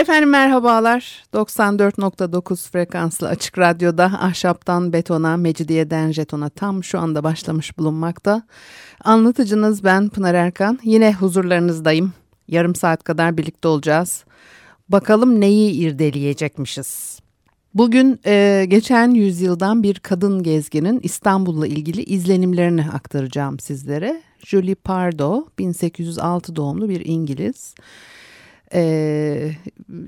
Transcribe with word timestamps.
Efendim 0.00 0.30
merhabalar. 0.30 1.24
94.9 1.34 2.70
frekanslı 2.70 3.28
açık 3.28 3.58
radyoda 3.58 4.04
ahşaptan 4.04 4.92
betona, 4.92 5.36
mecidiyeden 5.36 6.12
jetona 6.12 6.48
tam 6.48 6.84
şu 6.84 6.98
anda 6.98 7.24
başlamış 7.24 7.78
bulunmakta. 7.78 8.42
Anlatıcınız 9.04 9.84
ben 9.84 10.08
Pınar 10.08 10.34
Erkan. 10.34 10.78
Yine 10.82 11.12
huzurlarınızdayım. 11.12 12.12
Yarım 12.48 12.74
saat 12.74 13.04
kadar 13.04 13.36
birlikte 13.36 13.68
olacağız. 13.68 14.24
Bakalım 14.88 15.40
neyi 15.40 15.72
irdeleyecekmişiz. 15.72 17.20
Bugün 17.74 18.20
e, 18.26 18.66
geçen 18.68 19.10
yüzyıldan 19.10 19.82
bir 19.82 19.98
kadın 19.98 20.42
gezginin 20.42 21.00
İstanbul'la 21.02 21.66
ilgili 21.66 22.02
izlenimlerini 22.02 22.86
aktaracağım 22.92 23.58
sizlere. 23.58 24.22
Julie 24.46 24.74
Pardo 24.74 25.46
1806 25.58 26.56
doğumlu 26.56 26.88
bir 26.88 27.06
İngiliz. 27.06 27.74
Ee, 28.74 29.50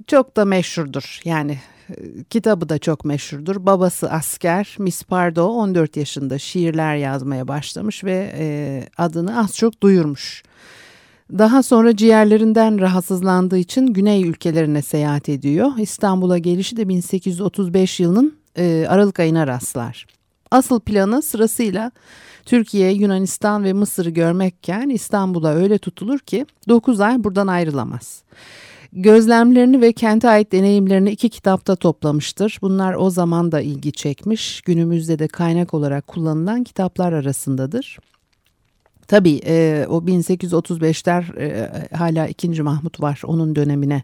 çok 0.07 0.37
da 0.37 0.45
meşhurdur 0.45 1.21
yani 1.25 1.59
e, 1.91 2.25
kitabı 2.31 2.69
da 2.69 2.79
çok 2.79 3.05
meşhurdur. 3.05 3.67
Babası 3.67 4.11
asker 4.11 4.77
Miss 4.79 5.05
Pardo 5.05 5.47
14 5.47 5.97
yaşında 5.97 6.39
şiirler 6.39 6.97
yazmaya 6.97 7.49
başlamış 7.49 8.05
ve 8.05 8.33
e, 8.39 8.85
adını 8.99 9.39
az 9.39 9.57
çok 9.57 9.83
duyurmuş. 9.83 10.43
Daha 11.39 11.63
sonra 11.63 11.97
ciğerlerinden 11.97 12.81
rahatsızlandığı 12.81 13.59
için 13.59 13.87
güney 13.87 14.23
ülkelerine 14.23 14.83
seyahat 14.83 15.29
ediyor. 15.29 15.71
İstanbul'a 15.79 16.39
gelişi 16.39 16.77
de 16.77 16.89
1835 16.89 18.01
yılının 18.01 18.39
e, 18.59 18.87
Aralık 18.89 19.21
ayına 19.21 19.47
rastlar. 19.47 20.07
Asıl 20.53 20.81
planı 20.81 21.23
sırasıyla 21.23 21.93
Türkiye, 22.45 22.93
Yunanistan 22.93 23.65
ve 23.65 23.73
Mısır'ı 23.73 24.11
görmekken 24.11 24.89
İstanbul'a 24.89 25.55
öyle 25.55 25.79
tutulur 25.79 26.19
ki 26.19 26.47
9 26.69 27.01
ay 27.01 27.25
buradan 27.25 27.47
ayrılamaz. 27.47 28.23
Gözlemlerini 28.93 29.81
ve 29.81 29.93
kente 29.93 30.29
ait 30.29 30.53
deneyimlerini 30.53 31.11
iki 31.11 31.29
kitapta 31.29 31.77
toplamıştır. 31.77 32.59
Bunlar 32.63 32.95
o 32.95 33.11
zaman 33.11 33.53
da 33.53 33.61
ilgi 33.61 33.93
çekmiş. 33.93 34.61
Günümüzde 34.61 35.19
de 35.19 35.29
kaynak 35.29 35.75
olarak 35.75 36.07
kullanılan 36.07 36.65
kitaplar 36.65 37.13
arasındadır. 37.13 37.99
Tabii 39.09 39.41
e, 39.47 39.87
o 39.89 39.99
1835'ler 39.99 41.39
e, 41.39 41.71
hala 41.97 42.27
2. 42.27 42.63
Mahmut 42.63 43.01
var 43.01 43.23
onun 43.25 43.57
dönemine 43.57 44.03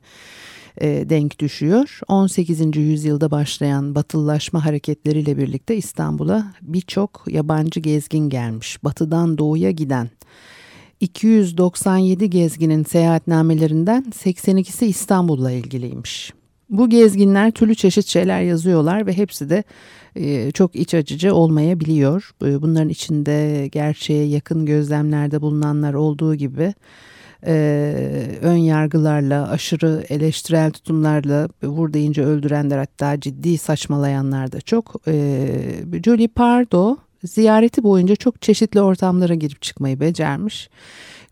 e, 0.81 1.11
denk 1.11 1.39
düşüyor. 1.39 2.01
18. 2.09 2.77
yüzyılda 2.77 3.31
başlayan 3.31 3.95
batılılaşma 3.95 4.65
hareketleriyle 4.65 5.37
birlikte 5.37 5.77
İstanbul'a 5.77 6.55
birçok 6.63 7.25
yabancı 7.29 7.81
gezgin 7.81 8.29
gelmiş. 8.29 8.85
Batıdan 8.85 9.39
doğuya 9.39 9.71
giden 9.71 10.11
297 11.01 12.31
gezginin 12.31 12.85
seyahatnamelerinden 12.85 14.05
82'si 14.25 14.85
İstanbul'la 14.85 15.51
ilgiliymiş. 15.51 16.33
Bu 16.71 16.91
gezginler 16.91 17.51
türlü 17.51 17.75
çeşit 17.75 18.07
şeyler 18.07 18.43
yazıyorlar 18.43 19.07
ve 19.07 19.13
hepsi 19.13 19.51
de 19.51 19.65
e, 20.17 20.51
çok 20.51 20.77
iç 20.77 20.95
açıcı 20.95 21.35
olmayabiliyor. 21.35 22.31
E, 22.45 22.63
bunların 22.63 22.89
içinde 22.89 23.69
gerçeğe 23.73 24.25
yakın 24.25 24.67
gözlemlerde 24.67 25.41
bulunanlar 25.43 25.95
olduğu 25.95 26.35
gibi 26.35 26.75
e, 27.47 28.39
ön 28.43 28.57
yargılarla, 28.57 29.51
aşırı 29.51 30.05
eleştirel 30.09 30.71
tutumlarla 30.71 31.49
vur 31.63 31.93
deyince 31.93 32.25
öldürenler 32.25 32.79
hatta 32.79 33.21
ciddi 33.21 33.59
saçmalayanlar 33.59 34.53
da 34.53 34.61
çok. 34.61 34.95
E, 35.09 35.47
Julie 36.05 36.29
Pardo 36.29 36.97
ziyareti 37.25 37.83
boyunca 37.83 38.17
çok 38.17 38.43
çeşitli 38.43 38.81
ortamlara 38.81 39.35
girip 39.35 39.63
çıkmayı 39.63 40.01
becermiş. 40.01 40.71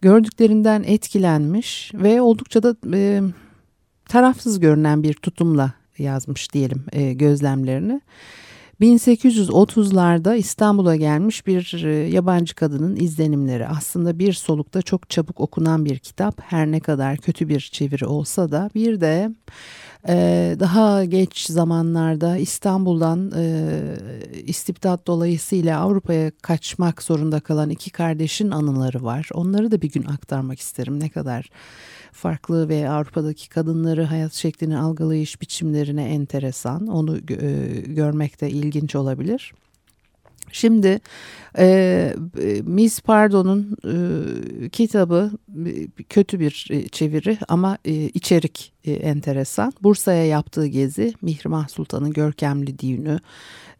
Gördüklerinden 0.00 0.82
etkilenmiş 0.82 1.90
ve 1.94 2.20
oldukça 2.20 2.62
da 2.62 2.76
e, 2.94 3.22
tarafsız 4.08 4.60
görünen 4.60 5.02
bir 5.02 5.14
tutumla 5.14 5.72
yazmış 5.98 6.52
diyelim 6.52 6.84
e, 6.92 7.12
gözlemlerini. 7.12 8.00
1830'larda 8.80 10.36
İstanbul'a 10.36 10.96
gelmiş 10.96 11.46
bir 11.46 11.84
e, 11.84 12.08
yabancı 12.08 12.54
kadının 12.54 12.96
izlenimleri. 12.96 13.66
Aslında 13.66 14.18
bir 14.18 14.32
solukta 14.32 14.82
çok 14.82 15.10
çabuk 15.10 15.40
okunan 15.40 15.84
bir 15.84 15.98
kitap. 15.98 16.40
Her 16.42 16.66
ne 16.66 16.80
kadar 16.80 17.16
kötü 17.16 17.48
bir 17.48 17.60
çeviri 17.60 18.06
olsa 18.06 18.50
da. 18.50 18.70
Bir 18.74 19.00
de 19.00 19.30
ee, 20.08 20.56
daha 20.60 21.04
geç 21.04 21.46
zamanlarda 21.46 22.36
İstanbul'dan 22.36 23.32
e, 23.36 23.70
istibdat 24.44 25.06
dolayısıyla 25.06 25.80
Avrupa'ya 25.80 26.30
kaçmak 26.42 27.02
zorunda 27.02 27.40
kalan 27.40 27.70
iki 27.70 27.90
kardeşin 27.90 28.50
anıları 28.50 29.04
var. 29.04 29.28
Onları 29.34 29.70
da 29.70 29.82
bir 29.82 29.92
gün 29.92 30.04
aktarmak 30.04 30.60
isterim. 30.60 31.00
Ne 31.00 31.08
kadar 31.08 31.50
farklı 32.12 32.68
ve 32.68 32.90
Avrupa'daki 32.90 33.48
kadınları 33.48 34.04
hayat 34.04 34.32
şeklini 34.32 34.78
algılayış 34.78 35.40
biçimlerine 35.40 36.04
enteresan. 36.04 36.86
Onu 36.86 37.16
e, 37.16 37.80
görmek 37.86 38.40
de 38.40 38.50
ilginç 38.50 38.94
olabilir. 38.94 39.52
Şimdi 40.52 41.00
e, 41.58 42.14
Miss 42.62 43.00
Pardo'nun 43.00 43.76
e, 43.84 44.68
kitabı 44.68 45.30
kötü 46.08 46.40
bir 46.40 46.68
çeviri 46.92 47.38
ama 47.48 47.78
e, 47.84 47.92
içerik 47.92 48.72
e, 48.84 48.92
enteresan. 48.92 49.72
Bursa'ya 49.82 50.26
yaptığı 50.26 50.66
gezi 50.66 51.14
Mihrimah 51.22 51.68
Sultan'ın 51.68 52.12
görkemli 52.12 52.78
düğünü, 52.78 53.18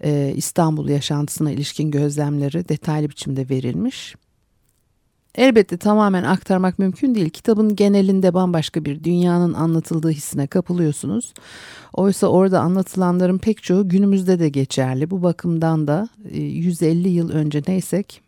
e, 0.04 0.32
İstanbul 0.36 0.88
yaşantısına 0.88 1.50
ilişkin 1.50 1.90
gözlemleri 1.90 2.68
detaylı 2.68 3.08
biçimde 3.10 3.48
verilmiş. 3.48 4.14
Elbette 5.36 5.76
tamamen 5.76 6.24
aktarmak 6.24 6.78
mümkün 6.78 7.14
değil. 7.14 7.30
Kitabın 7.30 7.76
genelinde 7.76 8.34
bambaşka 8.34 8.84
bir 8.84 9.04
dünyanın 9.04 9.54
anlatıldığı 9.54 10.10
hissine 10.10 10.46
kapılıyorsunuz. 10.46 11.34
Oysa 11.92 12.26
orada 12.26 12.60
anlatılanların 12.60 13.38
pek 13.38 13.62
çoğu 13.62 13.88
günümüzde 13.88 14.38
de 14.38 14.48
geçerli. 14.48 15.10
Bu 15.10 15.22
bakımdan 15.22 15.86
da 15.86 16.08
150 16.32 17.08
e, 17.08 17.10
yıl 17.10 17.30
önce 17.30 17.62
neysek 17.68 18.22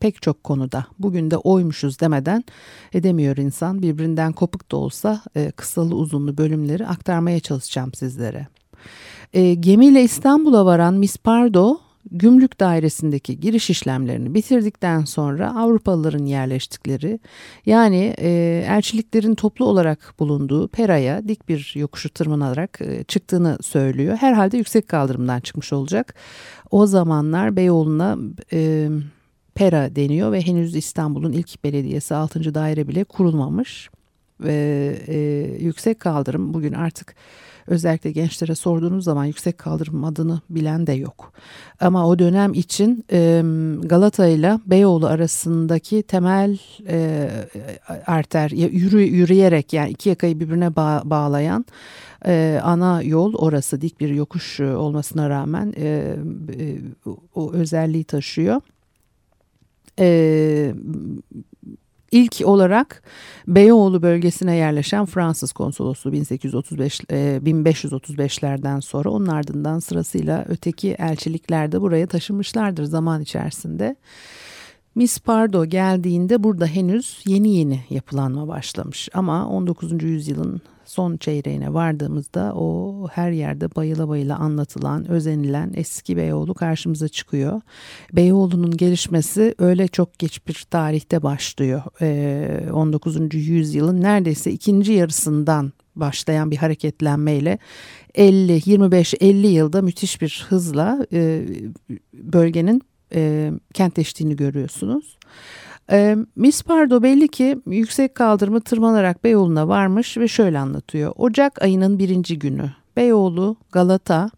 pek 0.00 0.22
çok 0.22 0.44
konuda 0.44 0.86
bugün 0.98 1.30
de 1.30 1.36
oymuşuz 1.36 2.00
demeden 2.00 2.44
edemiyor 2.92 3.36
insan. 3.36 3.82
Birbirinden 3.82 4.32
kopuk 4.32 4.70
da 4.70 4.76
olsa 4.76 5.22
e, 5.36 5.50
kısalı 5.50 5.94
uzunlu 5.94 6.38
bölümleri 6.38 6.86
aktarmaya 6.86 7.40
çalışacağım 7.40 7.94
sizlere. 7.94 8.46
E, 9.32 9.54
gemiyle 9.54 10.02
İstanbul'a 10.02 10.64
varan 10.64 10.94
Miss 10.94 11.16
Pardo 11.16 11.78
gümrük 12.10 12.60
dairesindeki 12.60 13.40
giriş 13.40 13.70
işlemlerini 13.70 14.34
bitirdikten 14.34 15.04
sonra 15.04 15.56
Avrupalıların 15.56 16.26
yerleştikleri 16.26 17.20
yani 17.66 18.14
e, 18.18 18.64
elçiliklerin 18.68 19.34
toplu 19.34 19.64
olarak 19.64 20.14
bulunduğu 20.18 20.68
Pera'ya 20.68 21.28
dik 21.28 21.48
bir 21.48 21.72
yokuşu 21.76 22.08
tırmanarak 22.08 22.80
e, 22.80 23.04
çıktığını 23.04 23.58
söylüyor. 23.62 24.16
Herhalde 24.16 24.56
yüksek 24.56 24.88
kaldırımdan 24.88 25.40
çıkmış 25.40 25.72
olacak. 25.72 26.14
O 26.70 26.86
zamanlar 26.86 27.56
Beyoğlu'na 27.56 28.18
e, 28.52 28.88
Pera 29.54 29.96
deniyor 29.96 30.32
ve 30.32 30.40
henüz 30.40 30.76
İstanbul'un 30.76 31.32
ilk 31.32 31.64
belediyesi 31.64 32.14
6. 32.14 32.54
daire 32.54 32.88
bile 32.88 33.04
kurulmamış. 33.04 33.90
Ve 34.40 34.96
e, 35.06 35.18
yüksek 35.60 36.00
kaldırım 36.00 36.54
bugün 36.54 36.72
artık 36.72 37.14
özellikle 37.70 38.10
gençlere 38.10 38.54
sorduğunuz 38.54 39.04
zaman 39.04 39.24
yüksek 39.24 39.58
kaldırım 39.58 40.04
adını 40.04 40.40
bilen 40.50 40.86
de 40.86 40.92
yok. 40.92 41.32
Ama 41.80 42.08
o 42.08 42.18
dönem 42.18 42.54
için 42.54 43.04
e, 43.12 43.42
Galata 43.82 44.26
ile 44.26 44.58
Beyoğlu 44.66 45.06
arasındaki 45.06 46.02
temel 46.02 46.58
e, 46.88 47.30
arter 48.06 48.50
yürü, 48.50 49.02
yürüyerek 49.02 49.72
yani 49.72 49.90
iki 49.90 50.08
yakayı 50.08 50.40
birbirine 50.40 50.76
bağ, 50.76 51.02
bağlayan 51.04 51.64
e, 52.26 52.60
ana 52.62 53.02
yol 53.02 53.34
orası 53.34 53.80
dik 53.80 54.00
bir 54.00 54.08
yokuş 54.08 54.60
olmasına 54.60 55.30
rağmen 55.30 55.74
e, 55.76 56.16
e, 56.58 56.78
o 57.34 57.52
özelliği 57.52 58.04
taşıyor. 58.04 58.60
E, 59.98 60.74
İlk 62.10 62.42
olarak 62.44 63.02
Beyoğlu 63.46 64.02
bölgesine 64.02 64.56
yerleşen 64.56 65.06
Fransız 65.06 65.52
konsolosluğu 65.52 66.12
1835 66.12 67.00
1535'lerden 67.00 68.80
sonra 68.80 69.10
onun 69.10 69.26
ardından 69.26 69.78
sırasıyla 69.78 70.44
öteki 70.48 70.90
elçilikler 70.90 71.72
de 71.72 71.80
buraya 71.80 72.06
taşınmışlardır 72.06 72.84
zaman 72.84 73.20
içerisinde. 73.20 73.96
Miss 74.94 75.18
Pardo 75.18 75.64
geldiğinde 75.64 76.42
burada 76.42 76.66
henüz 76.66 77.22
yeni 77.26 77.56
yeni 77.56 77.84
yapılanma 77.90 78.48
başlamış 78.48 79.08
ama 79.14 79.48
19. 79.48 80.02
yüzyılın 80.02 80.60
son 80.90 81.16
çeyreğine 81.16 81.74
vardığımızda 81.74 82.54
o 82.54 83.08
her 83.12 83.30
yerde 83.30 83.74
bayıla 83.74 84.08
bayıla 84.08 84.36
anlatılan, 84.36 85.10
özenilen 85.10 85.72
eski 85.74 86.16
Beyoğlu 86.16 86.54
karşımıza 86.54 87.08
çıkıyor. 87.08 87.60
Beyoğlu'nun 88.12 88.76
gelişmesi 88.76 89.54
öyle 89.58 89.88
çok 89.88 90.18
geç 90.18 90.46
bir 90.46 90.66
tarihte 90.70 91.22
başlıyor. 91.22 91.82
Ee, 92.00 92.70
19. 92.72 93.34
yüzyılın 93.34 94.00
neredeyse 94.00 94.50
ikinci 94.50 94.92
yarısından 94.92 95.72
başlayan 95.96 96.50
bir 96.50 96.56
hareketlenmeyle 96.56 97.58
50, 98.14 98.52
25-50 98.52 99.46
yılda 99.46 99.82
müthiş 99.82 100.22
bir 100.22 100.46
hızla 100.48 101.06
e, 101.12 101.46
bölgenin 102.14 102.82
e, 103.14 103.50
kentleştiğini 103.74 104.36
görüyorsunuz. 104.36 105.18
E, 105.90 106.16
Miss 106.36 106.62
Pardo 106.62 107.02
belli 107.02 107.28
ki 107.28 107.58
yüksek 107.66 108.14
kaldırımı 108.14 108.60
tırmanarak 108.60 109.24
Beyoğlu'na 109.24 109.68
varmış 109.68 110.18
ve 110.18 110.28
şöyle 110.28 110.58
anlatıyor. 110.58 111.12
Ocak 111.16 111.62
ayının 111.62 111.98
birinci 111.98 112.38
günü 112.38 112.70
Beyoğlu, 112.96 113.56
Galata 113.72 114.30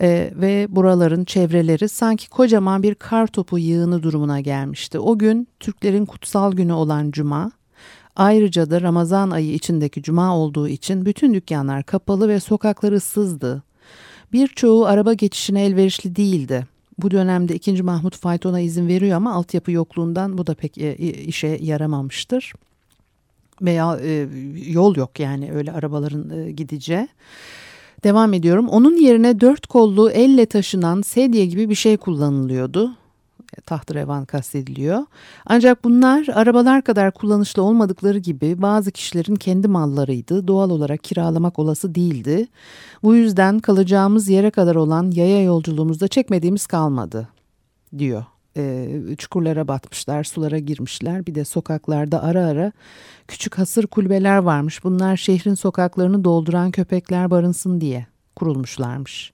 e, 0.00 0.30
ve 0.34 0.66
buraların 0.70 1.24
çevreleri 1.24 1.88
sanki 1.88 2.30
kocaman 2.30 2.82
bir 2.82 2.94
kar 2.94 3.26
topu 3.26 3.58
yığını 3.58 4.02
durumuna 4.02 4.40
gelmişti. 4.40 4.98
O 4.98 5.18
gün 5.18 5.48
Türklerin 5.60 6.06
kutsal 6.06 6.52
günü 6.52 6.72
olan 6.72 7.10
Cuma, 7.10 7.52
ayrıca 8.16 8.70
da 8.70 8.80
Ramazan 8.80 9.30
ayı 9.30 9.52
içindeki 9.52 10.02
Cuma 10.02 10.36
olduğu 10.36 10.68
için 10.68 11.04
bütün 11.06 11.34
dükkanlar 11.34 11.82
kapalı 11.82 12.28
ve 12.28 12.40
sokakları 12.40 12.94
ıssızdı. 12.94 13.62
Birçoğu 14.32 14.86
araba 14.86 15.12
geçişine 15.12 15.64
elverişli 15.64 16.16
değildi. 16.16 16.66
Bu 16.98 17.10
dönemde 17.10 17.54
2. 17.54 17.82
Mahmut 17.82 18.16
faytona 18.16 18.60
izin 18.60 18.88
veriyor 18.88 19.16
ama 19.16 19.34
altyapı 19.34 19.72
yokluğundan 19.72 20.38
bu 20.38 20.46
da 20.46 20.54
pek 20.54 20.78
e, 20.78 20.96
işe 20.96 21.58
yaramamıştır. 21.60 22.52
Veya 23.62 23.98
e, 24.02 24.28
yol 24.66 24.96
yok 24.96 25.20
yani 25.20 25.52
öyle 25.52 25.72
arabaların 25.72 26.30
e, 26.30 26.50
gideceği. 26.50 27.08
Devam 28.04 28.34
ediyorum. 28.34 28.68
Onun 28.68 28.96
yerine 28.96 29.40
dört 29.40 29.66
kollu 29.66 30.10
elle 30.10 30.46
taşınan 30.46 31.02
sedye 31.02 31.46
gibi 31.46 31.70
bir 31.70 31.74
şey 31.74 31.96
kullanılıyordu 31.96 32.96
tahtrevan 33.66 34.24
kastediliyor. 34.24 35.06
Ancak 35.46 35.84
bunlar 35.84 36.28
arabalar 36.34 36.82
kadar 36.82 37.12
kullanışlı 37.12 37.62
olmadıkları 37.62 38.18
gibi 38.18 38.62
bazı 38.62 38.90
kişilerin 38.92 39.36
kendi 39.36 39.68
mallarıydı. 39.68 40.48
Doğal 40.48 40.70
olarak 40.70 41.04
kiralamak 41.04 41.58
olası 41.58 41.94
değildi. 41.94 42.46
Bu 43.02 43.14
yüzden 43.14 43.58
kalacağımız 43.58 44.28
yere 44.28 44.50
kadar 44.50 44.74
olan 44.74 45.10
yaya 45.10 45.42
yolculuğumuzda 45.42 46.08
çekmediğimiz 46.08 46.66
kalmadı 46.66 47.28
diyor. 47.98 48.24
E, 48.56 48.88
çukurlara 49.18 49.68
batmışlar, 49.68 50.24
sulara 50.24 50.58
girmişler. 50.58 51.26
Bir 51.26 51.34
de 51.34 51.44
sokaklarda 51.44 52.22
ara 52.22 52.46
ara 52.46 52.72
küçük 53.28 53.58
hasır 53.58 53.86
kulübeler 53.86 54.36
varmış. 54.36 54.84
Bunlar 54.84 55.16
şehrin 55.16 55.54
sokaklarını 55.54 56.24
dolduran 56.24 56.70
köpekler 56.70 57.30
barınsın 57.30 57.80
diye 57.80 58.06
kurulmuşlarmış. 58.36 59.32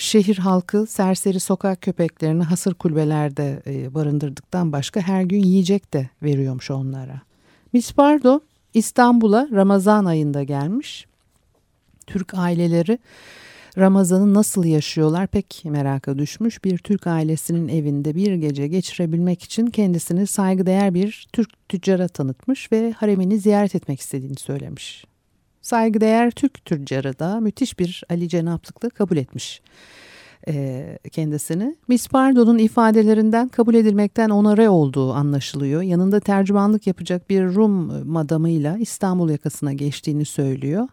Şehir 0.00 0.38
halkı 0.38 0.86
serseri 0.86 1.40
sokak 1.40 1.80
köpeklerini 1.80 2.42
hasır 2.42 2.74
kulübelerde 2.74 3.62
e, 3.66 3.94
barındırdıktan 3.94 4.72
başka 4.72 5.00
her 5.00 5.22
gün 5.22 5.42
yiyecek 5.42 5.94
de 5.94 6.08
veriyormuş 6.22 6.70
onlara. 6.70 7.20
Miss 7.72 7.92
Pardo 7.92 8.40
İstanbul'a 8.74 9.48
Ramazan 9.52 10.04
ayında 10.04 10.42
gelmiş. 10.42 11.06
Türk 12.06 12.34
aileleri 12.34 12.98
Ramazan'ı 13.78 14.34
nasıl 14.34 14.64
yaşıyorlar 14.64 15.26
pek 15.26 15.62
meraka 15.64 16.18
düşmüş. 16.18 16.64
Bir 16.64 16.78
Türk 16.78 17.06
ailesinin 17.06 17.68
evinde 17.68 18.14
bir 18.14 18.34
gece 18.34 18.66
geçirebilmek 18.66 19.42
için 19.42 19.66
kendisini 19.66 20.26
saygıdeğer 20.26 20.94
bir 20.94 21.26
Türk 21.32 21.68
tüccara 21.68 22.08
tanıtmış 22.08 22.72
ve 22.72 22.92
haremini 22.92 23.38
ziyaret 23.38 23.74
etmek 23.74 24.00
istediğini 24.00 24.36
söylemiş 24.36 25.04
saygıdeğer 25.62 26.30
Türk 26.30 26.64
tüccarı 26.64 27.18
da 27.18 27.40
müthiş 27.40 27.78
bir 27.78 28.04
Ali 28.10 28.28
Cenaplıkla 28.28 28.88
kabul 28.88 29.16
etmiş 29.16 29.62
e, 30.48 30.98
kendisini. 31.12 31.76
Miss 31.88 32.08
Pardo'nun 32.08 32.58
ifadelerinden 32.58 33.48
kabul 33.48 33.74
edilmekten 33.74 34.30
onare 34.30 34.68
olduğu 34.68 35.12
anlaşılıyor. 35.12 35.82
Yanında 35.82 36.20
tercümanlık 36.20 36.86
yapacak 36.86 37.30
bir 37.30 37.44
Rum 37.44 38.08
madamıyla 38.08 38.78
İstanbul 38.78 39.30
yakasına 39.30 39.72
geçtiğini 39.72 40.24
söylüyor. 40.24 40.88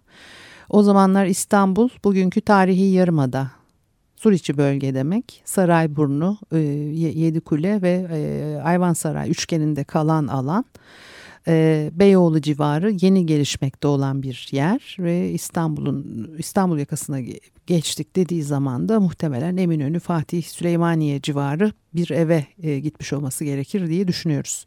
O 0.69 0.84
zamanlar 0.84 1.25
İstanbul 1.25 1.90
bugünkü 2.04 2.42
tarihi 2.42 2.86
yarımada. 2.86 3.52
Suriçi 4.16 4.58
bölge 4.58 4.94
demek. 4.94 5.42
Sarayburnu, 5.46 6.38
e, 6.52 6.58
Yedikule 6.58 7.81
ve 7.81 8.08
e, 8.12 8.62
Ayvansaray 8.64 9.31
üçgeninde 9.31 9.84
kalan 9.84 10.28
alan 10.28 10.66
e, 11.48 11.90
Beyoğlu 11.94 12.42
civarı 12.42 12.92
yeni 13.02 13.26
gelişmekte 13.26 13.88
olan 13.88 14.24
bir 14.24 14.48
yer 14.52 14.98
ve 15.00 15.32
İstanbul'un 15.32 16.32
İstanbul 16.38 16.78
yakasına 16.78 17.20
geçtik 17.68 18.16
dediği 18.16 18.44
zaman 18.44 18.90
da 18.90 19.00
muhtemelen 19.00 19.58
Eminönü, 19.58 20.00
Fatih, 20.00 20.44
Süleymaniye 20.44 21.22
civarı 21.22 21.72
bir 21.96 22.10
eve 22.12 22.46
e, 22.64 22.80
gitmiş 22.80 23.14
olması 23.14 23.46
gerekir 23.46 23.88
diye 23.88 24.08
düşünüyoruz. 24.08 24.66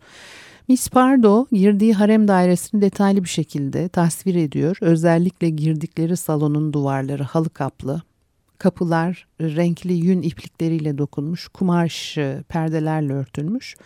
Miss 0.68 0.88
Pardo 0.88 1.46
girdiği 1.52 1.94
harem 1.94 2.28
dairesini 2.28 2.82
detaylı 2.82 3.24
bir 3.24 3.28
şekilde 3.28 3.88
tasvir 3.88 4.34
ediyor. 4.34 4.76
Özellikle 4.80 5.50
girdikleri 5.50 6.16
salonun 6.16 6.72
duvarları 6.72 7.22
halı 7.22 7.50
kaplı, 7.50 8.02
kapılar 8.58 9.26
renkli 9.40 9.92
yün 9.92 10.22
iplikleriyle 10.22 10.98
dokunmuş, 10.98 11.48
kumaş 11.48 12.18
e, 12.18 12.42
perdelerle 12.48 13.12
örtülmüş. 13.12 13.76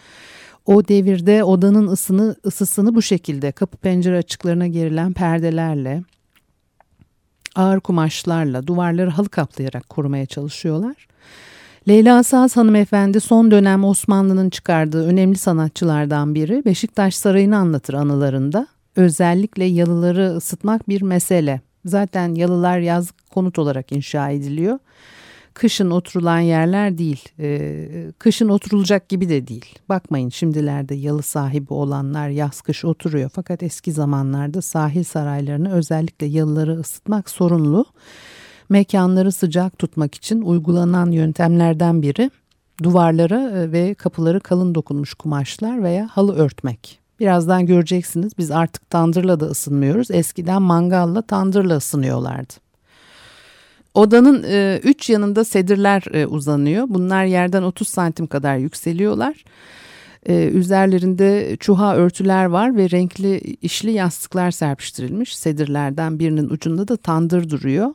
O 0.67 0.89
devirde 0.89 1.45
odanın 1.45 1.87
ısını, 1.87 2.37
ısısını 2.47 2.95
bu 2.95 3.03
şekilde 3.03 3.53
kapı 3.53 3.77
pencere 3.77 4.19
açıklarına 4.19 4.67
gerilen 4.67 5.13
perdelerle, 5.13 6.03
ağır 7.55 7.81
kumaşlarla 7.81 8.67
duvarları 8.67 9.11
halı 9.11 9.29
kaplayarak 9.29 9.89
korumaya 9.89 10.27
çalışıyorlar. 10.27 11.07
Leyla 11.89 12.23
Saz 12.23 12.57
hanımefendi 12.57 13.21
son 13.21 13.51
dönem 13.51 13.85
Osmanlı'nın 13.85 14.51
çıkardığı 14.51 15.07
önemli 15.07 15.39
sanatçılardan 15.39 16.35
biri 16.35 16.65
Beşiktaş 16.65 17.15
Sarayı'nı 17.15 17.57
anlatır 17.57 17.95
anılarında. 17.95 18.67
Özellikle 18.97 19.65
yalıları 19.65 20.37
ısıtmak 20.37 20.89
bir 20.89 21.03
mesele. 21.03 21.61
Zaten 21.85 22.35
yalılar 22.35 22.79
yaz 22.79 23.11
konut 23.35 23.59
olarak 23.59 23.93
inşa 23.93 24.31
ediliyor 24.31 24.79
kışın 25.55 25.91
oturulan 25.91 26.39
yerler 26.39 26.99
değil. 26.99 27.25
E, 27.39 27.89
kışın 28.19 28.49
oturulacak 28.49 29.09
gibi 29.09 29.29
de 29.29 29.47
değil. 29.47 29.79
Bakmayın 29.89 30.29
şimdilerde 30.29 30.95
yalı 30.95 31.23
sahibi 31.23 31.75
olanlar 31.75 32.29
yaz 32.29 32.61
kış 32.61 32.85
oturuyor. 32.85 33.31
Fakat 33.35 33.63
eski 33.63 33.93
zamanlarda 33.93 34.63
sahil 34.63 35.05
saraylarını 35.05 35.73
özellikle 35.73 36.27
yalıları 36.27 36.81
ısıtmak 36.81 37.31
sorunlu. 37.31 37.85
Mekanları 38.69 39.33
sıcak 39.33 39.79
tutmak 39.79 40.15
için 40.15 40.43
uygulanan 40.43 41.11
yöntemlerden 41.11 42.03
biri 42.03 42.31
duvarlara 42.83 43.73
ve 43.73 43.95
kapıları 43.95 44.41
kalın 44.41 44.75
dokunmuş 44.75 45.15
kumaşlar 45.15 45.83
veya 45.83 46.09
halı 46.13 46.35
örtmek. 46.35 46.99
Birazdan 47.21 47.67
göreceksiniz 47.67 48.39
biz 48.39 48.51
artık 48.51 48.91
tandırla 48.91 49.41
da 49.41 49.47
ısınmıyoruz. 49.47 50.11
Eskiden 50.11 50.63
mangalla 50.63 51.23
tandırla 51.23 51.77
ısınıyorlardı. 51.77 52.64
Odanın 53.95 54.45
e, 54.49 54.81
üç 54.85 55.11
yanında 55.11 55.45
sedirler 55.45 56.05
e, 56.13 56.27
uzanıyor. 56.27 56.85
Bunlar 56.89 57.25
yerden 57.25 57.63
30 57.63 57.89
santim 57.89 58.27
kadar 58.27 58.57
yükseliyorlar. 58.57 59.45
E, 60.27 60.45
üzerlerinde 60.45 61.57
çuha 61.61 61.97
örtüler 61.97 62.45
var 62.45 62.77
ve 62.77 62.91
renkli 62.91 63.39
işli 63.39 63.91
yastıklar 63.91 64.51
serpiştirilmiş. 64.51 65.37
Sedirlerden 65.37 66.19
birinin 66.19 66.49
ucunda 66.51 66.89
da 66.89 66.97
tandır 66.97 67.51
duruyor. 67.51 67.95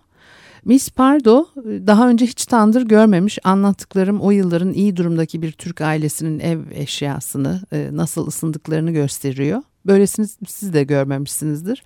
Miss 0.66 0.90
Pardo 0.90 1.46
daha 1.66 2.10
önce 2.10 2.26
hiç 2.26 2.46
tandır 2.46 2.82
görmemiş 2.82 3.40
anlattıklarım 3.44 4.22
o 4.22 4.32
yılların 4.32 4.74
iyi 4.74 4.96
durumdaki 4.98 5.42
bir 5.42 5.52
Türk 5.52 5.82
ailesinin 5.82 6.40
ev 6.40 6.60
eşyasını 6.72 7.62
e, 7.72 7.90
nasıl 7.92 8.28
ısındıklarını 8.28 8.92
gösteriyor. 8.92 9.62
Böylesini 9.86 10.28
siz 10.48 10.74
de 10.74 10.84
görmemişsinizdir. 10.84 11.84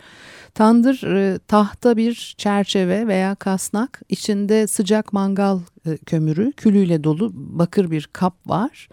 Tandır 0.53 1.03
e, 1.03 1.39
tahta 1.39 1.97
bir 1.97 2.35
çerçeve 2.37 3.07
veya 3.07 3.35
kasnak 3.35 4.01
içinde 4.09 4.67
sıcak 4.67 5.13
mangal 5.13 5.59
e, 5.85 5.97
kömürü 5.97 6.51
külüyle 6.51 7.03
dolu 7.03 7.31
bakır 7.33 7.91
bir 7.91 8.09
kap 8.13 8.33
var 8.45 8.89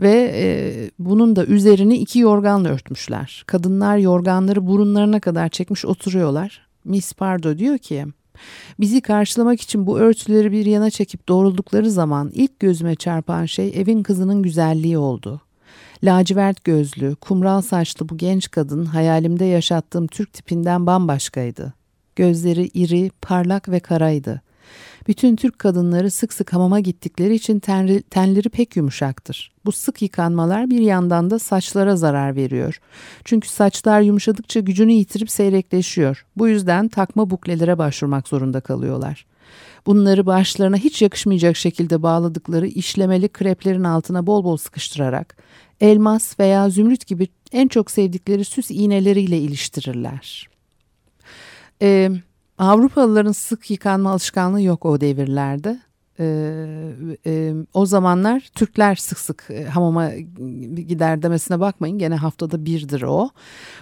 ve 0.00 0.32
e, 0.34 0.44
bunun 0.98 1.36
da 1.36 1.46
üzerini 1.46 1.96
iki 1.96 2.18
yorganla 2.18 2.68
örtmüşler. 2.68 3.44
Kadınlar 3.46 3.96
yorganları 3.96 4.66
burunlarına 4.66 5.20
kadar 5.20 5.48
çekmiş 5.48 5.84
oturuyorlar. 5.84 6.66
Miss 6.84 7.12
Pardo 7.12 7.58
diyor 7.58 7.78
ki 7.78 8.06
bizi 8.80 9.00
karşılamak 9.00 9.60
için 9.60 9.86
bu 9.86 9.98
örtüleri 9.98 10.52
bir 10.52 10.66
yana 10.66 10.90
çekip 10.90 11.28
doğruldukları 11.28 11.90
zaman 11.90 12.30
ilk 12.34 12.60
gözüme 12.60 12.94
çarpan 12.94 13.44
şey 13.44 13.72
evin 13.76 14.02
kızının 14.02 14.42
güzelliği 14.42 14.98
oldu. 14.98 15.40
Lacivert 16.04 16.64
gözlü, 16.64 17.14
kumral 17.14 17.60
saçlı 17.60 18.08
bu 18.08 18.16
genç 18.16 18.50
kadın 18.50 18.84
hayalimde 18.84 19.44
yaşattığım 19.44 20.06
Türk 20.06 20.32
tipinden 20.32 20.86
bambaşkaydı. 20.86 21.72
Gözleri 22.16 22.66
iri, 22.66 23.10
parlak 23.22 23.68
ve 23.68 23.80
karaydı. 23.80 24.42
Bütün 25.08 25.36
Türk 25.36 25.58
kadınları 25.58 26.10
sık 26.10 26.32
sık 26.32 26.52
hamama 26.52 26.80
gittikleri 26.80 27.34
için 27.34 27.58
tenri, 27.58 28.02
tenleri 28.02 28.48
pek 28.48 28.76
yumuşaktır. 28.76 29.52
Bu 29.64 29.72
sık 29.72 30.02
yıkanmalar 30.02 30.70
bir 30.70 30.80
yandan 30.80 31.30
da 31.30 31.38
saçlara 31.38 31.96
zarar 31.96 32.36
veriyor. 32.36 32.80
Çünkü 33.24 33.48
saçlar 33.48 34.00
yumuşadıkça 34.00 34.60
gücünü 34.60 34.92
yitirip 34.92 35.30
seyrekleşiyor. 35.30 36.26
Bu 36.36 36.48
yüzden 36.48 36.88
takma 36.88 37.30
buklelere 37.30 37.78
başvurmak 37.78 38.28
zorunda 38.28 38.60
kalıyorlar. 38.60 39.26
Bunları 39.86 40.26
başlarına 40.26 40.76
hiç 40.76 41.02
yakışmayacak 41.02 41.56
şekilde 41.56 42.02
bağladıkları 42.02 42.66
işlemeli 42.66 43.28
kreplerin 43.28 43.84
altına 43.84 44.26
bol 44.26 44.44
bol 44.44 44.56
sıkıştırarak 44.56 45.36
elmas 45.82 46.40
veya 46.40 46.70
zümrüt 46.70 47.06
gibi 47.06 47.28
en 47.52 47.68
çok 47.68 47.90
sevdikleri 47.90 48.44
süs 48.44 48.70
iğneleriyle 48.70 49.38
iliştirirler. 49.38 50.48
Ee, 51.82 52.10
Avrupalıların 52.58 53.32
sık 53.32 53.70
yıkanma 53.70 54.10
alışkanlığı 54.10 54.62
yok 54.62 54.84
o 54.86 55.00
devirlerde. 55.00 55.80
Ee, 56.20 56.66
e, 57.26 57.54
o 57.74 57.86
zamanlar 57.86 58.40
Türkler 58.54 58.94
sık 58.94 59.18
sık 59.18 59.46
e, 59.50 59.64
hamama 59.64 60.10
gider 60.76 61.22
demesine 61.22 61.60
bakmayın 61.60 61.98
gene 61.98 62.14
haftada 62.14 62.64
birdir 62.64 63.02
o. 63.02 63.30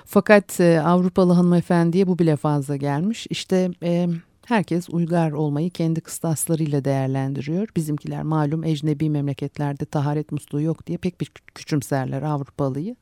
Fakat 0.05 0.61
e, 0.61 0.81
Avrupalı 0.81 1.33
hanımefendiye 1.33 2.07
bu 2.07 2.19
bile 2.19 2.37
fazla 2.37 2.77
gelmiş. 2.77 3.27
İşte 3.31 3.71
e, 3.83 4.09
herkes 4.51 4.89
uygar 4.91 5.33
olmayı 5.33 5.71
kendi 5.71 6.01
kıstaslarıyla 6.01 6.85
değerlendiriyor. 6.85 7.69
Bizimkiler 7.77 8.23
malum 8.23 8.65
ecnebi 8.65 9.11
memleketlerde 9.11 9.85
taharet 9.85 10.33
musluğu 10.33 10.61
yok 10.61 10.87
diye 10.87 10.99
pek 10.99 11.21
bir 11.21 11.27
küçümserler 11.55 12.23
Avrupalıyı. 12.23 12.97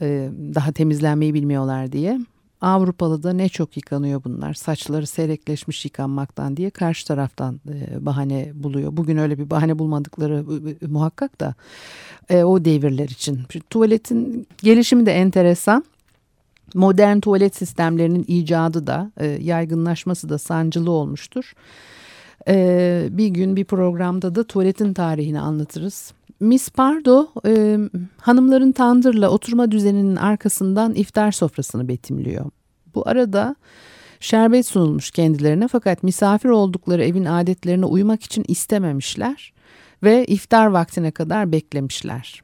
E, 0.00 0.30
daha 0.54 0.72
temizlenmeyi 0.72 1.34
bilmiyorlar 1.34 1.92
diye. 1.92 2.20
Avrupalı 2.60 3.22
da 3.22 3.32
ne 3.32 3.48
çok 3.48 3.76
yıkanıyor 3.76 4.24
bunlar. 4.24 4.54
Saçları 4.54 5.06
seyrekleşmiş 5.06 5.84
yıkanmaktan 5.84 6.56
diye 6.56 6.70
karşı 6.70 7.06
taraftan 7.06 7.60
e, 7.68 8.06
bahane 8.06 8.52
buluyor. 8.54 8.96
Bugün 8.96 9.16
öyle 9.16 9.38
bir 9.38 9.50
bahane 9.50 9.78
bulmadıkları 9.78 10.44
muhakkak 10.88 11.40
da 11.40 11.54
e, 12.28 12.44
o 12.44 12.64
devirler 12.64 13.08
için. 13.08 13.40
Tuvaletin 13.70 14.46
gelişimi 14.62 15.06
de 15.06 15.12
enteresan. 15.12 15.84
Modern 16.74 17.20
tuvalet 17.20 17.56
sistemlerinin 17.56 18.24
icadı 18.28 18.86
da 18.86 19.12
e, 19.16 19.26
yaygınlaşması 19.26 20.28
da 20.28 20.38
sancılı 20.38 20.90
olmuştur. 20.90 21.52
E, 22.48 23.08
bir 23.10 23.28
gün 23.28 23.56
bir 23.56 23.64
programda 23.64 24.34
da 24.34 24.44
tuvaletin 24.44 24.94
tarihini 24.94 25.40
anlatırız. 25.40 26.12
Miss 26.40 26.70
Pardo 26.70 27.26
e, 27.46 27.78
hanımların 28.20 28.72
tandırla 28.72 29.30
oturma 29.30 29.70
düzeninin 29.70 30.16
arkasından 30.16 30.94
iftar 30.94 31.32
sofrasını 31.32 31.88
betimliyor. 31.88 32.50
Bu 32.94 33.08
arada 33.08 33.56
şerbet 34.20 34.66
sunulmuş 34.66 35.10
kendilerine 35.10 35.68
fakat 35.68 36.02
misafir 36.02 36.48
oldukları 36.48 37.04
evin 37.04 37.24
adetlerine 37.24 37.86
uymak 37.86 38.22
için 38.22 38.44
istememişler 38.48 39.52
ve 40.02 40.24
iftar 40.24 40.66
vaktine 40.66 41.10
kadar 41.10 41.52
beklemişler. 41.52 42.43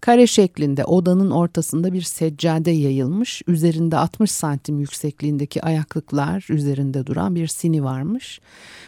Kare 0.00 0.26
şeklinde 0.26 0.84
odanın 0.84 1.30
ortasında 1.30 1.92
bir 1.92 2.02
seccade 2.02 2.70
yayılmış, 2.70 3.42
üzerinde 3.46 3.96
60 3.96 4.30
santim 4.30 4.80
yüksekliğindeki 4.80 5.62
ayaklıklar 5.62 6.46
üzerinde 6.50 7.06
duran 7.06 7.34
bir 7.34 7.46
sini 7.46 7.84
varmış. 7.84 8.40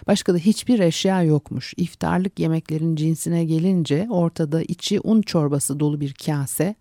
Başka 0.07 0.35
da 0.35 0.39
hiçbir 0.39 0.79
eşya 0.79 1.23
yokmuş. 1.23 1.75
İftarlık 1.77 2.39
yemeklerin 2.39 2.97
cinsine 2.97 3.45
gelince 3.45 4.07
ortada 4.11 4.63
içi 4.63 5.01
un 5.01 5.23
çorbası 5.23 5.81
dolu 5.81 6.01
bir 6.01 6.15
kase, 6.15 6.75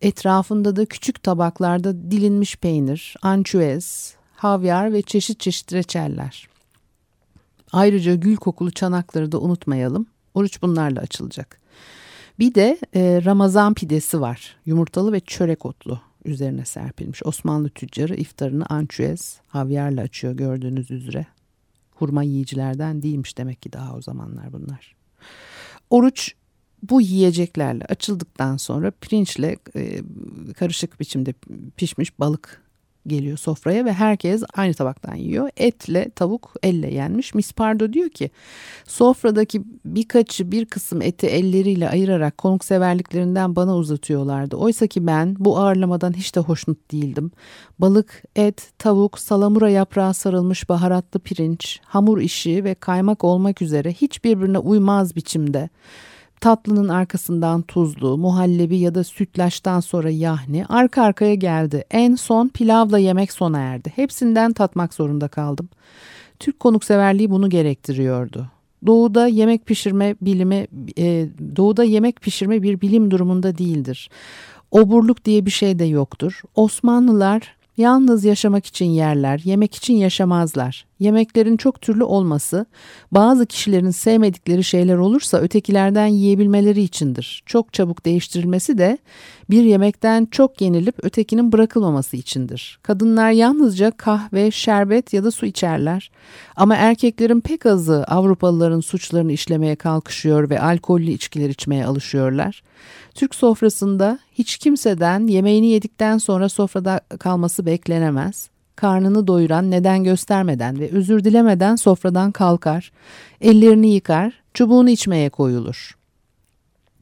etrafında 0.00 0.76
da 0.76 0.84
küçük 0.84 1.22
tabaklarda 1.22 2.10
dilinmiş 2.10 2.56
peynir, 2.56 3.14
ançuez, 3.22 4.14
havyar 4.36 4.92
ve 4.92 5.02
çeşit 5.02 5.40
çeşit 5.40 5.72
reçeller. 5.72 6.48
Ayrıca 7.72 8.14
gül 8.14 8.36
kokulu 8.36 8.70
çanakları 8.70 9.32
da 9.32 9.40
unutmayalım. 9.40 10.06
Oruç 10.34 10.62
bunlarla 10.62 11.00
açılacak. 11.00 11.59
Bir 12.40 12.54
de 12.54 12.78
e, 12.94 13.22
Ramazan 13.24 13.74
pidesi 13.74 14.20
var. 14.20 14.56
Yumurtalı 14.66 15.12
ve 15.12 15.20
çörek 15.20 15.66
otlu 15.66 16.00
üzerine 16.24 16.64
serpilmiş. 16.64 17.26
Osmanlı 17.26 17.68
tüccarı 17.68 18.14
iftarını 18.14 18.66
ançüez, 18.66 19.40
havyarla 19.48 20.00
açıyor 20.00 20.32
gördüğünüz 20.32 20.90
üzere. 20.90 21.26
Hurma 21.94 22.22
yiyicilerden 22.22 23.02
değilmiş 23.02 23.38
demek 23.38 23.62
ki 23.62 23.72
daha 23.72 23.94
o 23.94 24.02
zamanlar 24.02 24.52
bunlar. 24.52 24.96
Oruç 25.90 26.34
bu 26.90 27.00
yiyeceklerle 27.00 27.84
açıldıktan 27.84 28.56
sonra 28.56 28.90
pirinçle 28.90 29.56
e, 29.76 30.00
karışık 30.56 31.00
biçimde 31.00 31.34
pişmiş 31.76 32.18
balık 32.18 32.62
geliyor 33.06 33.38
sofraya 33.38 33.84
ve 33.84 33.92
herkes 33.92 34.42
aynı 34.54 34.74
tabaktan 34.74 35.14
yiyor. 35.14 35.50
Etle 35.56 36.10
tavuk 36.10 36.54
elle 36.62 36.94
yenmiş. 36.94 37.34
Miss 37.34 37.52
Pardo 37.52 37.92
diyor 37.92 38.08
ki 38.08 38.30
sofradaki 38.84 39.62
birkaçı 39.84 40.52
bir 40.52 40.64
kısım 40.64 41.02
eti 41.02 41.26
elleriyle 41.26 41.88
ayırarak 41.88 42.38
konukseverliklerinden 42.38 43.56
bana 43.56 43.76
uzatıyorlardı. 43.76 44.56
Oysa 44.56 44.86
ki 44.86 45.06
ben 45.06 45.36
bu 45.38 45.58
ağırlamadan 45.58 46.12
hiç 46.12 46.36
de 46.36 46.40
hoşnut 46.40 46.92
değildim. 46.92 47.30
Balık, 47.78 48.22
et, 48.36 48.70
tavuk, 48.78 49.18
salamura 49.18 49.70
yaprağı 49.70 50.14
sarılmış 50.14 50.68
baharatlı 50.68 51.20
pirinç, 51.20 51.80
hamur 51.84 52.20
işi 52.20 52.64
ve 52.64 52.74
kaymak 52.74 53.24
olmak 53.24 53.62
üzere 53.62 53.92
hiç 53.92 54.24
birbirine 54.24 54.58
uymaz 54.58 55.16
biçimde 55.16 55.68
Tatlının 56.40 56.88
arkasından 56.88 57.62
tuzlu, 57.62 58.18
muhallebi 58.18 58.78
ya 58.78 58.94
da 58.94 59.04
sütlaçtan 59.04 59.80
sonra 59.80 60.10
yahni 60.10 60.66
arka 60.66 61.02
arkaya 61.02 61.34
geldi. 61.34 61.84
En 61.90 62.14
son 62.14 62.48
pilavla 62.48 62.98
yemek 62.98 63.32
sona 63.32 63.58
erdi. 63.58 63.92
Hepsinden 63.96 64.52
tatmak 64.52 64.94
zorunda 64.94 65.28
kaldım. 65.28 65.68
Türk 66.38 66.60
konukseverliği 66.60 67.30
bunu 67.30 67.48
gerektiriyordu. 67.48 68.46
Doğuda 68.86 69.26
yemek 69.26 69.66
pişirme 69.66 70.16
bilimi 70.20 70.66
e, 70.98 71.28
doğuda 71.56 71.84
yemek 71.84 72.20
pişirme 72.20 72.62
bir 72.62 72.80
bilim 72.80 73.10
durumunda 73.10 73.58
değildir. 73.58 74.10
Oburluk 74.70 75.24
diye 75.24 75.46
bir 75.46 75.50
şey 75.50 75.78
de 75.78 75.84
yoktur. 75.84 76.42
Osmanlılar 76.54 77.60
Yalnız 77.80 78.24
yaşamak 78.24 78.66
için 78.66 78.86
yerler, 78.86 79.40
yemek 79.44 79.74
için 79.74 79.94
yaşamazlar. 79.94 80.86
Yemeklerin 81.00 81.56
çok 81.56 81.80
türlü 81.80 82.04
olması, 82.04 82.66
bazı 83.12 83.46
kişilerin 83.46 83.90
sevmedikleri 83.90 84.64
şeyler 84.64 84.96
olursa 84.96 85.38
ötekilerden 85.38 86.06
yiyebilmeleri 86.06 86.82
içindir. 86.82 87.42
Çok 87.46 87.72
çabuk 87.72 88.04
değiştirilmesi 88.04 88.78
de 88.78 88.98
bir 89.50 89.62
yemekten 89.64 90.26
çok 90.30 90.60
yenilip 90.60 91.04
ötekinin 91.04 91.52
bırakılmaması 91.52 92.16
içindir. 92.16 92.78
Kadınlar 92.82 93.30
yalnızca 93.30 93.90
kahve, 93.90 94.50
şerbet 94.50 95.12
ya 95.12 95.24
da 95.24 95.30
su 95.30 95.46
içerler. 95.46 96.10
Ama 96.56 96.76
erkeklerin 96.76 97.40
pek 97.40 97.66
azı 97.66 98.04
Avrupalıların 98.04 98.80
suçlarını 98.80 99.32
işlemeye 99.32 99.76
kalkışıyor 99.76 100.50
ve 100.50 100.60
alkollü 100.60 101.10
içkiler 101.10 101.48
içmeye 101.48 101.86
alışıyorlar. 101.86 102.62
Türk 103.14 103.34
sofrasında 103.34 104.18
hiç 104.32 104.58
kimseden 104.58 105.26
yemeğini 105.26 105.66
yedikten 105.66 106.18
sonra 106.18 106.48
sofrada 106.48 107.00
kalması 107.18 107.66
beklenemez. 107.66 108.50
Karnını 108.80 109.26
doyuran 109.26 109.70
neden 109.70 110.04
göstermeden 110.04 110.78
ve 110.78 110.90
özür 110.90 111.24
dilemeden 111.24 111.76
sofradan 111.76 112.32
kalkar, 112.32 112.92
ellerini 113.40 113.94
yıkar, 113.94 114.32
çubuğunu 114.54 114.90
içmeye 114.90 115.30
koyulur. 115.30 115.99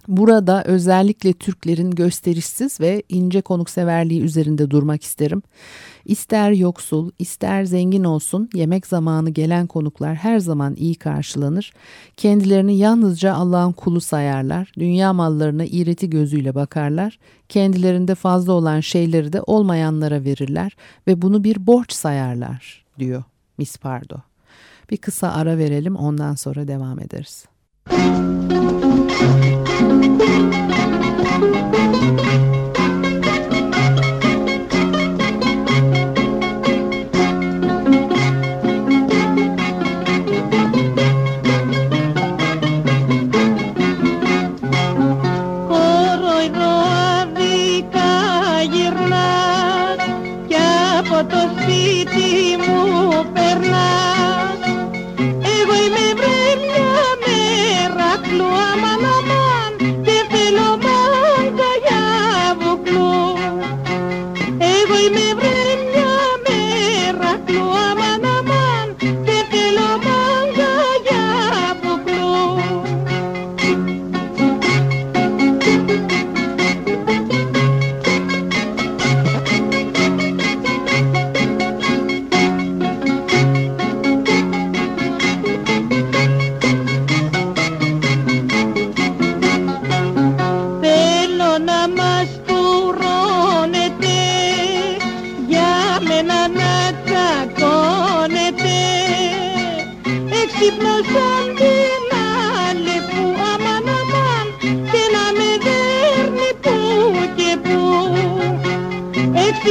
Burada 0.09 0.65
özellikle 0.65 1.33
Türklerin 1.33 1.91
gösterişsiz 1.91 2.81
ve 2.81 3.03
ince 3.09 3.41
konukseverliği 3.41 4.23
üzerinde 4.23 4.71
durmak 4.71 5.03
isterim. 5.03 5.43
İster 6.05 6.50
yoksul, 6.50 7.11
ister 7.19 7.65
zengin 7.65 8.05
olsun 8.05 8.50
yemek 8.55 8.87
zamanı 8.87 9.31
gelen 9.31 9.67
konuklar 9.67 10.15
her 10.15 10.38
zaman 10.38 10.75
iyi 10.75 10.95
karşılanır. 10.95 11.73
Kendilerini 12.17 12.77
yalnızca 12.79 13.35
Allah'ın 13.35 13.73
kulu 13.73 14.00
sayarlar. 14.00 14.73
Dünya 14.79 15.12
mallarına 15.12 15.65
iğreti 15.65 16.11
gözüyle 16.11 16.55
bakarlar. 16.55 17.19
Kendilerinde 17.49 18.15
fazla 18.15 18.53
olan 18.53 18.81
şeyleri 18.81 19.33
de 19.33 19.43
olmayanlara 19.43 20.25
verirler 20.25 20.77
ve 21.07 21.23
bunu 21.23 21.45
bir 21.45 21.67
borç 21.67 21.93
sayarlar 21.93 22.85
diyor 22.99 23.25
Miss 23.59 23.77
Pardo. 23.77 24.17
Bir 24.91 24.97
kısa 24.97 25.33
ara 25.33 25.59
verelim 25.59 25.97
ondan 25.97 26.35
sonra 26.35 26.69
devam 26.69 27.00
ederiz. 27.00 27.45
Müzik 27.91 28.77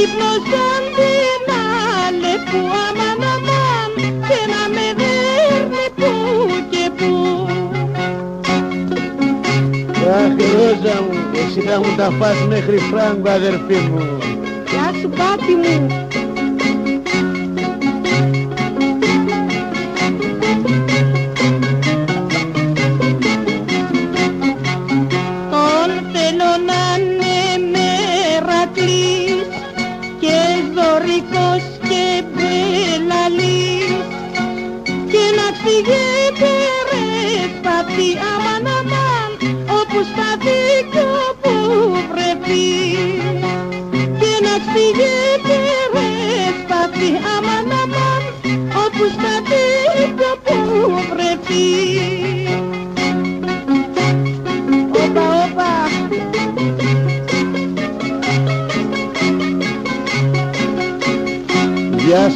Εξύπνωσαν 0.00 0.82
την 0.96 1.54
άλλη 2.04 2.34
που 2.50 2.58
αμάν 2.86 3.22
αμάν 3.34 3.92
και 4.28 4.40
να 4.52 4.62
με 4.74 4.86
δέρνει 5.00 5.86
που 5.96 6.10
και 6.70 6.90
που 6.96 7.46
Αχ, 10.18 10.32
Ρόζα 10.52 11.02
μου, 11.02 11.18
εσύ 11.32 11.60
θα 11.60 11.78
μου 11.78 11.94
τα 11.96 12.10
φας 12.18 12.46
μέχρι 12.48 12.78
φράγκο, 12.78 13.30
αδερφή 13.30 13.74
μου. 13.74 14.18
Γεια 14.70 14.92
σου 15.00 15.08
πάτη 15.08 15.54
μου 15.62 16.07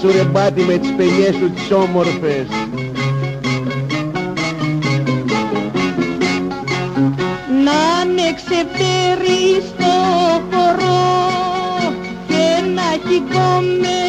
σου 0.03 0.11
ρε 0.13 0.25
μπάτι 0.25 0.63
με 0.63 0.79
τις 0.79 0.93
παινιές 0.97 1.35
σου 1.35 1.51
τις 1.51 1.71
όμορφες. 1.71 2.47
Να 7.65 8.07
με 8.15 8.35
ξεφέρει 8.35 9.63
στο 9.69 9.93
χορό 10.51 11.93
και 12.29 12.67
να 12.75 12.83
έχει 12.83 13.23
κομμένες 13.33 14.02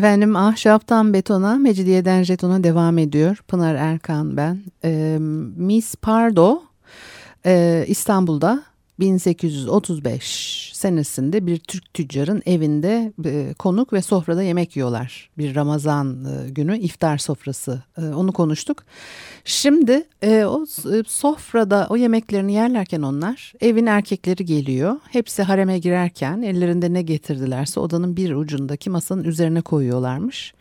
Efendim 0.00 0.36
ahşaptan 0.36 1.14
betona, 1.14 1.58
mecidiyeden 1.58 2.22
jetona 2.22 2.64
devam 2.64 2.98
ediyor. 2.98 3.36
Pınar 3.48 3.74
Erkan 3.74 4.36
ben. 4.36 4.62
Ee, 4.84 5.18
Miss 5.56 5.94
Pardo 5.94 6.62
e, 7.46 7.84
İstanbul'da 7.88 8.62
1835 8.98 10.69
senesinde 10.80 11.46
bir 11.46 11.58
Türk 11.58 11.94
tüccarın 11.94 12.42
evinde 12.46 13.12
e, 13.24 13.54
konuk 13.54 13.92
ve 13.92 14.02
sofrada 14.02 14.42
yemek 14.42 14.76
yiyorlar. 14.76 15.30
Bir 15.38 15.54
Ramazan 15.54 16.24
e, 16.24 16.50
günü 16.50 16.78
iftar 16.78 17.18
sofrası 17.18 17.82
e, 17.98 18.00
onu 18.00 18.32
konuştuk. 18.32 18.84
Şimdi 19.44 20.04
o 20.26 20.66
sofrada 21.06 21.86
o 21.90 21.96
yemeklerini 21.96 22.52
yerlerken 22.52 23.02
onlar 23.02 23.52
evin 23.60 23.86
erkekleri 23.86 24.44
geliyor. 24.44 24.96
Hepsi 25.10 25.42
hareme 25.42 25.78
girerken 25.78 26.42
ellerinde 26.42 26.92
ne 26.92 27.02
getirdilerse 27.02 27.80
odanın 27.80 28.16
bir 28.16 28.32
ucundaki 28.32 28.90
masanın 28.90 29.24
üzerine 29.24 29.60
koyuyorlarmış. 29.60 30.54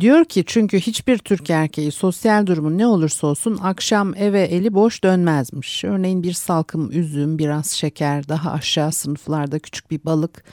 Diyor 0.00 0.24
ki 0.24 0.44
çünkü 0.46 0.80
hiçbir 0.80 1.18
Türk 1.18 1.50
erkeği 1.50 1.92
sosyal 1.92 2.46
durumu 2.46 2.78
ne 2.78 2.86
olursa 2.86 3.26
olsun 3.26 3.58
akşam 3.62 4.14
eve 4.16 4.42
eli 4.42 4.74
boş 4.74 5.04
dönmezmiş. 5.04 5.84
Örneğin 5.84 6.22
bir 6.22 6.32
salkım 6.32 6.90
üzüm, 6.92 7.38
biraz 7.38 7.70
şeker, 7.70 8.28
daha 8.28 8.50
aşağı 8.52 8.92
sınıflarda 8.92 9.58
küçük 9.58 9.90
bir 9.90 10.04
balık, 10.04 10.44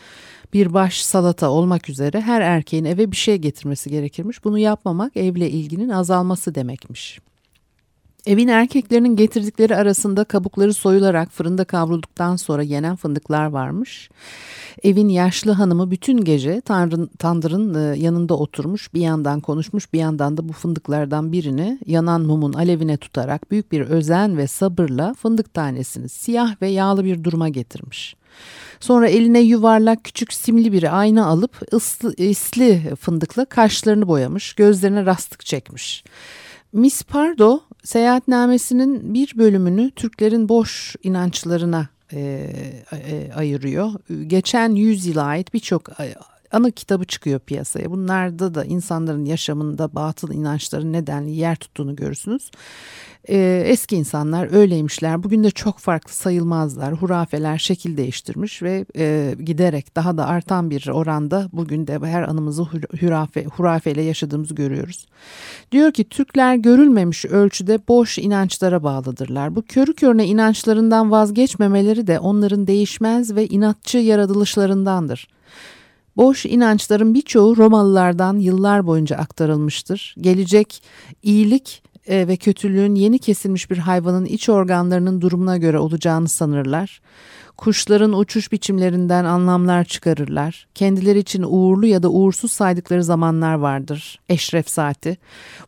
bir 0.53 0.73
baş 0.73 1.01
salata 1.01 1.49
olmak 1.49 1.89
üzere 1.89 2.21
her 2.21 2.41
erkeğin 2.41 2.85
eve 2.85 3.11
bir 3.11 3.17
şey 3.17 3.37
getirmesi 3.37 3.89
gerekirmiş. 3.89 4.43
Bunu 4.43 4.59
yapmamak 4.59 5.17
evle 5.17 5.49
ilginin 5.49 5.89
azalması 5.89 6.55
demekmiş. 6.55 7.19
Evin 8.25 8.47
erkeklerinin 8.47 9.15
getirdikleri 9.15 9.75
arasında 9.75 10.23
kabukları 10.23 10.73
soyularak 10.73 11.31
fırında 11.31 11.65
kavrulduktan 11.65 12.35
sonra 12.35 12.63
yenen 12.63 12.95
fındıklar 12.95 13.45
varmış. 13.45 14.09
Evin 14.83 15.09
yaşlı 15.09 15.51
hanımı 15.51 15.91
bütün 15.91 16.17
gece 16.17 16.61
tanrın, 16.61 17.09
tandırın 17.19 17.73
e, 17.73 17.99
yanında 17.99 18.37
oturmuş 18.37 18.93
bir 18.93 19.01
yandan 19.01 19.39
konuşmuş 19.39 19.93
bir 19.93 19.99
yandan 19.99 20.37
da 20.37 20.49
bu 20.49 20.53
fındıklardan 20.53 21.31
birini 21.31 21.79
yanan 21.85 22.21
mumun 22.21 22.53
alevine 22.53 22.97
tutarak 22.97 23.51
büyük 23.51 23.71
bir 23.71 23.81
özen 23.81 24.37
ve 24.37 24.47
sabırla 24.47 25.13
fındık 25.13 25.53
tanesini 25.53 26.09
siyah 26.09 26.61
ve 26.61 26.67
yağlı 26.67 27.05
bir 27.05 27.23
duruma 27.23 27.49
getirmiş. 27.49 28.15
Sonra 28.79 29.07
eline 29.07 29.39
yuvarlak 29.39 30.03
küçük 30.03 30.33
simli 30.33 30.71
bir 30.71 30.99
ayna 30.99 31.25
alıp 31.25 31.73
ıslı, 31.73 32.13
isli 32.17 32.95
fındıkla 32.95 33.45
kaşlarını 33.45 34.07
boyamış, 34.07 34.53
gözlerine 34.53 35.05
rastlık 35.05 35.45
çekmiş. 35.45 36.03
Miss 36.73 37.03
Pardo 37.03 37.59
seyahatnamesinin 37.83 39.13
bir 39.13 39.33
bölümünü 39.37 39.91
Türklerin 39.91 40.49
boş 40.49 40.95
inançlarına 41.03 41.87
e, 42.13 42.19
e, 42.91 43.33
ayırıyor. 43.35 43.91
Geçen 44.27 44.75
yüzyıla 44.75 45.23
ait 45.23 45.53
birçok 45.53 45.99
anı 46.51 46.71
kitabı 46.71 47.05
çıkıyor 47.05 47.39
piyasaya. 47.39 47.91
Bunlarda 47.91 48.55
da 48.55 48.65
insanların 48.65 49.25
yaşamında 49.25 49.95
batıl 49.95 50.33
inançların 50.33 50.93
nedenli 50.93 51.31
yer 51.31 51.55
tuttuğunu 51.55 51.95
görürsünüz. 51.95 52.51
Ee, 53.29 53.63
eski 53.65 53.95
insanlar 53.95 54.53
öyleymişler. 54.53 55.23
Bugün 55.23 55.43
de 55.43 55.51
çok 55.51 55.77
farklı 55.77 56.13
sayılmazlar. 56.13 56.93
Hurafeler 56.93 57.57
şekil 57.57 57.97
değiştirmiş 57.97 58.63
ve 58.63 58.85
e, 58.97 59.35
giderek 59.43 59.95
daha 59.95 60.17
da 60.17 60.27
artan 60.27 60.69
bir 60.69 60.87
oranda 60.87 61.49
bugün 61.53 61.87
de 61.87 61.99
her 62.03 62.23
anımızı 62.23 62.63
hurafe, 62.99 63.43
hurafeyle 63.43 64.01
yaşadığımızı 64.01 64.55
görüyoruz. 64.55 65.05
Diyor 65.71 65.91
ki 65.91 66.09
Türkler 66.09 66.55
görülmemiş 66.55 67.25
ölçüde 67.25 67.79
boş 67.87 68.17
inançlara 68.17 68.83
bağlıdırlar. 68.83 69.55
Bu 69.55 69.61
körü 69.61 69.93
körüne 69.93 70.25
inançlarından 70.25 71.11
vazgeçmemeleri 71.11 72.07
de 72.07 72.19
onların 72.19 72.67
değişmez 72.67 73.35
ve 73.35 73.47
inatçı 73.47 73.97
yaratılışlarındandır. 73.97 75.27
Boş 76.17 76.45
inançların 76.45 77.13
birçoğu 77.13 77.57
Romalılardan 77.57 78.37
yıllar 78.37 78.87
boyunca 78.87 79.17
aktarılmıştır. 79.17 80.15
Gelecek 80.21 80.83
iyilik 81.23 81.83
e, 82.07 82.27
ve 82.27 82.37
kötülüğün 82.37 82.95
yeni 82.95 83.19
kesilmiş 83.19 83.71
bir 83.71 83.77
hayvanın 83.77 84.25
iç 84.25 84.49
organlarının 84.49 85.21
durumuna 85.21 85.57
göre 85.57 85.79
olacağını 85.79 86.29
sanırlar. 86.29 87.01
Kuşların 87.57 88.13
uçuş 88.13 88.51
biçimlerinden 88.51 89.25
anlamlar 89.25 89.83
çıkarırlar. 89.83 90.67
Kendileri 90.75 91.19
için 91.19 91.45
uğurlu 91.47 91.85
ya 91.85 92.03
da 92.03 92.09
uğursuz 92.09 92.51
saydıkları 92.51 93.03
zamanlar 93.03 93.53
vardır. 93.53 94.19
Eşref 94.29 94.69
saati. 94.69 95.17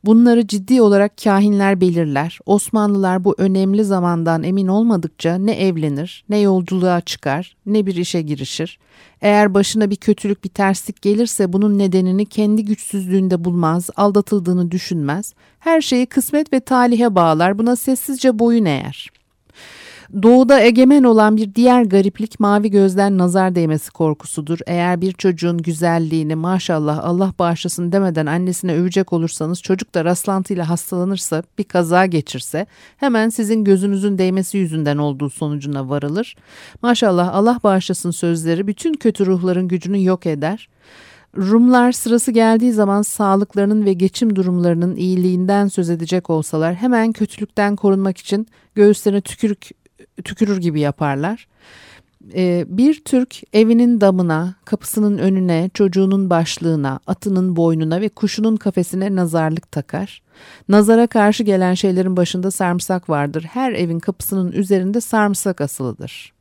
Bunları 0.06 0.48
ciddi 0.48 0.82
olarak 0.82 1.12
kahinler 1.24 1.82
belirler. 1.82 2.40
Osmanlılar 2.46 3.24
bu 3.24 3.36
önemli 3.38 3.84
zamandan 3.84 4.44
emin 4.44 4.68
olmadıkça 4.68 5.36
ne 5.36 5.52
evlenir, 5.52 6.24
ne 6.30 6.40
yolculuğa 6.40 7.02
çıkar, 7.02 7.56
ne 7.66 7.86
bir 7.86 7.96
işe 7.96 8.22
girişir. 8.22 8.80
Eğer 9.22 9.54
başına 9.54 9.90
bir 9.90 9.96
kötülük, 9.96 10.44
bir 10.44 10.50
terslik 10.50 11.02
gelirse 11.02 11.54
bunun 11.54 11.78
nedenini 11.78 12.26
kendi 12.26 12.66
güçsüzlüğünde 12.66 13.44
bulmaz, 13.44 13.90
aldatıldığını 13.96 14.72
düşünmez. 14.72 15.34
Her 15.60 15.82
şeyi 15.82 16.06
kısmet 16.06 16.54
ve 16.54 16.60
talihe 16.60 17.16
bağlar, 17.16 17.58
buna 17.58 17.76
sessizce 17.76 18.40
boyun 18.40 18.66
eğer.'' 18.66 19.19
Doğuda 20.24 20.62
egemen 20.62 21.04
olan 21.04 21.38
bir 21.38 21.56
diğer 21.56 21.84
gariplik 21.84 22.40
mavi 22.40 22.72
gözden 22.72 23.18
nazar 23.18 23.56
değmesi 23.56 23.92
korkusudur. 23.92 24.60
Eğer 24.68 25.02
bir 25.02 25.12
çocuğun 25.12 25.58
güzelliğini 25.58 26.36
maşallah 26.36 27.00
Allah 27.04 27.34
bağışlasın 27.40 27.92
demeden 27.92 28.26
annesine 28.26 28.74
övecek 28.74 29.14
olursanız 29.14 29.62
çocuk 29.62 29.96
da 29.96 30.06
rastlantıyla 30.06 30.70
hastalanırsa 30.70 31.44
bir 31.58 31.64
kaza 31.64 32.06
geçirse 32.06 32.66
hemen 32.98 33.30
sizin 33.30 33.64
gözünüzün 33.64 34.18
değmesi 34.18 34.58
yüzünden 34.58 34.98
olduğu 34.98 35.30
sonucuna 35.30 35.90
varılır. 35.90 36.36
Maşallah 36.82 37.36
Allah 37.36 37.60
bağışlasın 37.64 38.12
sözleri 38.12 38.68
bütün 38.68 38.94
kötü 38.94 39.26
ruhların 39.26 39.68
gücünü 39.68 40.04
yok 40.04 40.26
eder. 40.26 40.70
Rumlar 41.38 41.92
sırası 41.92 42.32
geldiği 42.32 42.72
zaman 42.72 43.02
sağlıklarının 43.02 43.86
ve 43.86 43.94
geçim 43.94 44.36
durumlarının 44.36 44.96
iyiliğinden 44.96 45.68
söz 45.68 45.90
edecek 45.90 46.30
olsalar 46.30 46.76
hemen 46.76 47.12
kötülükten 47.12 47.76
korunmak 47.76 48.18
için 48.18 48.48
göğüslerine 48.76 49.22
tükürük, 49.22 49.70
tükürür 50.24 50.58
gibi 50.58 50.80
yaparlar. 50.80 51.48
Ee, 52.36 52.66
bir 52.68 53.04
Türk 53.06 53.42
evinin 53.54 54.02
damına, 54.02 54.56
kapısının 54.66 55.18
önüne, 55.18 55.70
çocuğunun 55.74 56.30
başlığına, 56.30 57.00
atının 57.08 57.56
boynuna 57.56 58.02
ve 58.02 58.10
kuşunun 58.10 58.56
kafesine 58.56 59.16
nazarlık 59.16 59.72
takar. 59.72 60.22
Nazara 60.70 61.08
karşı 61.08 61.44
gelen 61.44 61.74
şeylerin 61.74 62.18
başında 62.18 62.52
sarımsak 62.52 63.10
vardır. 63.10 63.44
Her 63.44 63.72
evin 63.72 64.00
kapısının 64.00 64.52
üzerinde 64.52 65.02
sarımsak 65.02 65.62
asılıdır. 65.62 66.34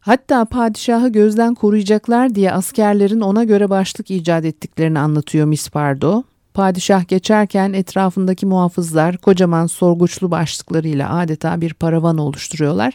Hatta 0.00 0.44
padişahı 0.44 1.08
gözden 1.08 1.54
koruyacaklar 1.54 2.34
diye 2.34 2.52
askerlerin 2.52 3.20
ona 3.20 3.44
göre 3.44 3.70
başlık 3.70 4.10
icat 4.10 4.44
ettiklerini 4.44 4.98
anlatıyor 4.98 5.46
Miss 5.46 5.70
Pardo. 5.70 6.22
Padişah 6.54 7.08
geçerken 7.08 7.72
etrafındaki 7.72 8.46
muhafızlar 8.46 9.16
kocaman 9.16 9.66
sorguçlu 9.66 10.30
başlıklarıyla 10.30 11.18
adeta 11.18 11.60
bir 11.60 11.74
paravan 11.74 12.18
oluşturuyorlar 12.18 12.94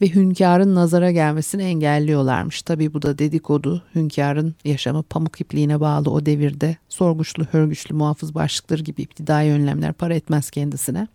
ve 0.00 0.14
hünkârın 0.14 0.74
nazara 0.74 1.10
gelmesini 1.10 1.62
engelliyorlarmış. 1.62 2.62
Tabii 2.62 2.94
bu 2.94 3.02
da 3.02 3.18
dedikodu. 3.18 3.82
Hünkârın 3.94 4.54
yaşamı 4.64 5.02
pamuk 5.02 5.40
ipliğine 5.40 5.80
bağlı 5.80 6.10
o 6.10 6.26
devirde 6.26 6.76
sorguçlu, 6.88 7.44
hörgüçlü 7.44 7.94
muhafız 7.94 8.34
başlıkları 8.34 8.82
gibi 8.82 9.02
iptidai 9.02 9.50
önlemler 9.50 9.92
para 9.92 10.14
etmez 10.14 10.50
kendisine. 10.50 11.08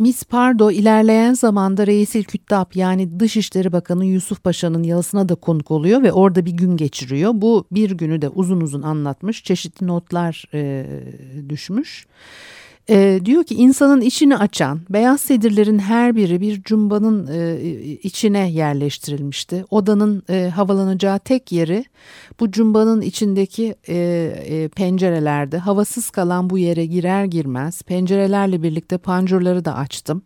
Miss 0.00 0.24
Pardo 0.24 0.70
ilerleyen 0.70 1.34
zamanda 1.34 1.86
Reisil 1.86 2.24
Küttab 2.24 2.66
yani 2.74 3.20
Dışişleri 3.20 3.72
Bakanı 3.72 4.06
Yusuf 4.06 4.44
Paşa'nın 4.44 4.82
yalısına 4.82 5.28
da 5.28 5.34
konuk 5.34 5.70
oluyor 5.70 6.02
ve 6.02 6.12
orada 6.12 6.46
bir 6.46 6.50
gün 6.50 6.76
geçiriyor. 6.76 7.32
Bu 7.34 7.64
bir 7.70 7.90
günü 7.90 8.22
de 8.22 8.28
uzun 8.28 8.60
uzun 8.60 8.82
anlatmış, 8.82 9.44
çeşitli 9.44 9.86
notlar 9.86 10.44
e, 10.54 10.86
düşmüş. 11.48 12.06
E, 12.90 13.20
diyor 13.24 13.44
ki 13.44 13.54
insanın 13.54 14.00
içini 14.00 14.36
açan 14.36 14.80
beyaz 14.90 15.20
sedirlerin 15.20 15.78
her 15.78 16.16
biri 16.16 16.40
bir 16.40 16.62
cumbanın 16.62 17.26
e, 17.32 17.60
içine 18.02 18.50
yerleştirilmişti. 18.50 19.64
Odanın 19.70 20.22
e, 20.30 20.50
havalanacağı 20.54 21.18
tek 21.18 21.52
yeri 21.52 21.84
bu 22.40 22.50
cumbanın 22.50 23.00
içindeki 23.00 23.74
e, 23.88 23.96
e, 24.46 24.68
pencerelerde 24.68 25.58
havasız 25.58 26.10
kalan 26.10 26.50
bu 26.50 26.58
yere 26.58 26.86
girer 26.86 27.24
girmez 27.24 27.82
pencerelerle 27.82 28.62
birlikte 28.62 28.98
pancurları 28.98 29.64
da 29.64 29.76
açtım. 29.76 30.22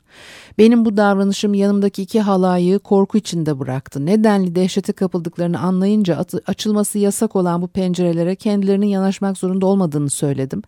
Benim 0.59 0.85
bu 0.85 0.96
davranışım 0.96 1.55
yanımdaki 1.55 2.03
iki 2.03 2.20
halayı 2.20 2.79
korku 2.79 3.18
içinde 3.18 3.59
bıraktı. 3.59 4.07
Nedenli 4.07 4.55
dehşete 4.55 4.92
kapıldıklarını 4.92 5.61
anlayınca 5.61 6.24
açılması 6.46 6.98
yasak 6.98 7.37
olan 7.37 7.62
bu 7.62 7.68
pencerelere 7.68 8.37
kendilerinin 8.37 8.87
yanaşmak 8.87 9.38
zorunda 9.38 9.66
olmadığını 9.66 10.11
söyledim 10.11 10.62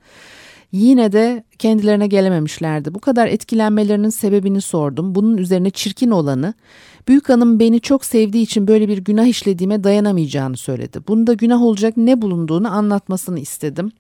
yine 0.73 1.13
de 1.13 1.45
kendilerine 1.59 2.07
gelememişlerdi. 2.07 2.95
Bu 2.95 3.01
kadar 3.01 3.27
etkilenmelerinin 3.27 4.09
sebebini 4.09 4.61
sordum. 4.61 5.15
Bunun 5.15 5.37
üzerine 5.37 5.71
çirkin 5.71 6.11
olanı 6.11 6.55
büyük 7.09 7.29
hanım 7.29 7.61
beni 7.61 7.81
çok 7.81 8.05
sevdiği 8.05 8.45
için 8.45 8.69
böyle 8.69 8.89
bir 8.89 8.99
günah 8.99 9.27
işlediğime 9.27 9.85
dayanamayacağını 9.85 10.57
söyledi. 10.57 11.01
Bunda 11.09 11.35
günah 11.35 11.63
olacak 11.63 11.97
ne 11.97 12.23
bulunduğunu 12.23 12.69
anlatmasını 12.69 13.41
istedim. 13.41 13.93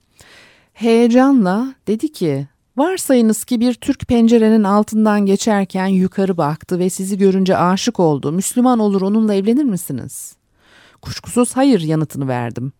Heyecanla 0.72 1.74
dedi 1.86 2.12
ki 2.12 2.46
Varsayınız 2.76 3.44
ki 3.44 3.60
bir 3.60 3.74
Türk 3.74 4.00
pencerenin 4.00 4.64
altından 4.64 5.26
geçerken 5.26 5.86
yukarı 5.86 6.36
baktı 6.36 6.78
ve 6.78 6.90
sizi 6.90 7.18
görünce 7.18 7.56
aşık 7.56 8.00
oldu. 8.00 8.32
Müslüman 8.32 8.78
olur 8.78 9.02
onunla 9.02 9.34
evlenir 9.34 9.64
misiniz? 9.64 10.36
Kuşkusuz 11.02 11.56
hayır 11.56 11.80
yanıtını 11.80 12.28
verdim. 12.28 12.72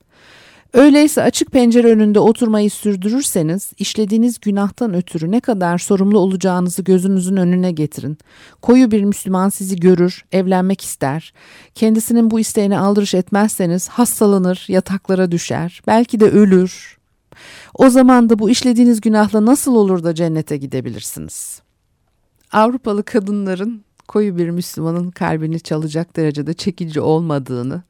Öyleyse 0.72 1.22
açık 1.22 1.50
pencere 1.50 1.88
önünde 1.88 2.20
oturmayı 2.20 2.70
sürdürürseniz 2.70 3.72
işlediğiniz 3.78 4.40
günahtan 4.40 4.94
ötürü 4.94 5.30
ne 5.30 5.40
kadar 5.40 5.78
sorumlu 5.78 6.18
olacağınızı 6.18 6.82
gözünüzün 6.82 7.36
önüne 7.36 7.72
getirin. 7.72 8.18
Koyu 8.62 8.90
bir 8.90 9.04
Müslüman 9.04 9.48
sizi 9.48 9.76
görür, 9.76 10.24
evlenmek 10.32 10.80
ister. 10.80 11.32
Kendisinin 11.74 12.30
bu 12.30 12.40
isteğine 12.40 12.78
aldırış 12.78 13.14
etmezseniz 13.14 13.88
hastalanır, 13.88 14.64
yataklara 14.68 15.30
düşer, 15.30 15.82
belki 15.86 16.20
de 16.20 16.24
ölür. 16.24 16.96
O 17.74 17.90
zaman 17.90 18.30
da 18.30 18.38
bu 18.38 18.50
işlediğiniz 18.50 19.00
günahla 19.00 19.46
nasıl 19.46 19.74
olur 19.74 20.04
da 20.04 20.14
cennete 20.14 20.56
gidebilirsiniz? 20.56 21.60
Avrupalı 22.52 23.02
kadınların 23.02 23.84
koyu 24.08 24.38
bir 24.38 24.50
Müslümanın 24.50 25.10
kalbini 25.10 25.60
çalacak 25.60 26.16
derecede 26.16 26.54
çekici 26.54 27.00
olmadığını, 27.00 27.82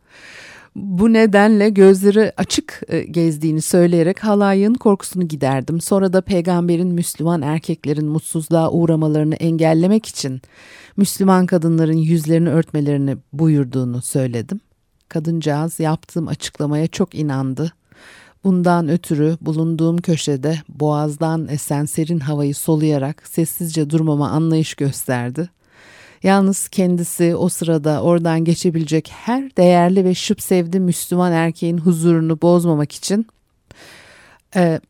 bu 0.77 1.13
nedenle 1.13 1.71
gözleri 1.71 2.33
açık 2.37 2.83
e, 2.89 3.01
gezdiğini 3.01 3.63
söyleyerek 3.63 4.25
halayın 4.25 4.75
korkusunu 4.75 5.29
giderdim. 5.29 5.81
Sonra 5.81 6.13
da 6.13 6.21
peygamberin 6.21 6.95
Müslüman 6.95 7.43
erkeklerin 7.43 8.07
mutsuzluğa 8.09 8.71
uğramalarını 8.71 9.35
engellemek 9.35 10.07
için 10.07 10.41
Müslüman 10.97 11.47
kadınların 11.47 11.97
yüzlerini 11.97 12.49
örtmelerini 12.49 13.17
buyurduğunu 13.33 14.03
söyledim. 14.03 14.61
Kadıncağız 15.09 15.81
yaptığım 15.81 16.29
açıklamaya 16.29 16.87
çok 16.87 17.15
inandı. 17.15 17.73
Bundan 18.45 18.89
ötürü 18.89 19.37
bulunduğum 19.41 19.97
köşede 19.97 20.59
boğazdan 20.69 21.49
esen 21.49 21.85
serin 21.85 22.21
havayı 22.21 22.55
soluyarak 22.55 23.27
sessizce 23.27 23.91
durmama 23.91 24.31
anlayış 24.31 24.75
gösterdi. 24.75 25.49
Yalnız 26.27 26.69
kendisi 26.69 27.37
o 27.37 27.49
sırada 27.49 28.03
oradan 28.03 28.45
geçebilecek 28.45 29.11
her 29.13 29.57
değerli 29.57 30.05
ve 30.05 30.15
şıp 30.15 30.43
sevdi 30.43 30.81
Müslüman 30.81 31.33
erkeğin 31.33 31.79
huzurunu 31.79 32.43
bozmamak 32.43 32.93
için 32.93 33.27
e, 34.57 34.81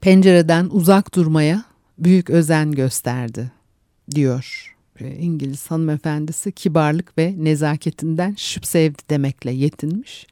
pencereden 0.00 0.68
uzak 0.70 1.14
durmaya 1.14 1.64
büyük 1.98 2.30
özen 2.30 2.72
gösterdi 2.72 3.52
diyor. 4.10 4.74
E, 5.00 5.16
İngiliz 5.16 5.70
hanımefendisi 5.70 6.52
kibarlık 6.52 7.18
ve 7.18 7.34
nezaketinden 7.38 8.34
şıp 8.38 8.66
sevdi 8.66 9.02
demekle 9.10 9.50
yetinmiş. 9.50 10.26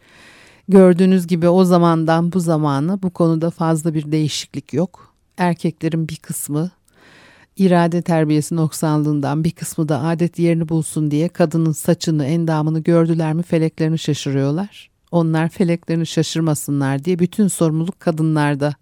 Gördüğünüz 0.69 1.27
gibi 1.27 1.49
o 1.49 1.65
zamandan 1.65 2.33
bu 2.33 2.41
zamana 2.41 3.03
bu 3.03 3.11
konuda 3.11 3.51
fazla 3.51 3.95
bir 3.95 4.13
değişiklik 4.13 4.73
yok. 4.73 5.15
Erkeklerin 5.39 6.09
bir 6.09 6.17
kısmı 6.17 6.71
irade 7.57 8.03
terbiyesi 8.03 8.57
noksanlığından 8.57 9.45
bir 9.45 9.51
kısmı 9.51 9.89
da 9.89 10.03
adet 10.03 10.39
yerini 10.39 10.69
bulsun 10.69 11.11
diye 11.11 11.29
kadının 11.29 11.73
saçını, 11.73 12.25
endamını 12.25 12.81
gördüler 12.81 13.33
mi 13.33 13.43
feleklerini 13.43 13.99
şaşırıyorlar. 13.99 14.91
Onlar 15.11 15.49
feleklerini 15.49 16.07
şaşırmasınlar 16.07 17.05
diye 17.05 17.19
bütün 17.19 17.49
sorumluluk 17.49 18.01
kadınlarda. 18.01 18.75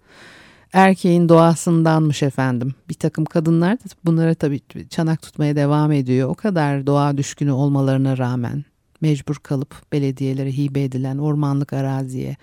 Erkeğin 0.72 1.28
doğasındanmış 1.28 2.22
efendim. 2.22 2.74
Bir 2.88 2.94
takım 2.94 3.24
kadınlar 3.24 3.78
da 3.78 3.84
bunlara 4.04 4.34
tabii 4.34 4.60
çanak 4.90 5.22
tutmaya 5.22 5.56
devam 5.56 5.92
ediyor. 5.92 6.28
O 6.28 6.34
kadar 6.34 6.86
doğa 6.86 7.16
düşkünü 7.16 7.52
olmalarına 7.52 8.18
rağmen 8.18 8.64
mecbur 9.00 9.34
kalıp 9.34 9.92
belediyelere 9.92 10.52
hibe 10.52 10.82
edilen 10.82 11.18
ormanlık 11.18 11.72
araziye, 11.72 12.36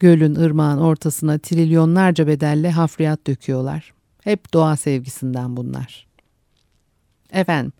gölün, 0.00 0.34
ırmağın 0.34 0.78
ortasına 0.78 1.38
trilyonlarca 1.38 2.26
bedelle 2.26 2.70
hafriyat 2.70 3.26
döküyorlar. 3.26 3.92
Hep 4.24 4.52
doğa 4.52 4.76
sevgisinden 4.76 5.56
bunlar. 5.56 6.06
Efendim, 7.32 7.72